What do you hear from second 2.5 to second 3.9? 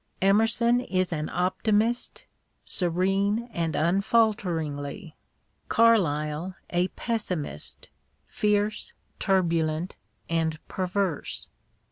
serene and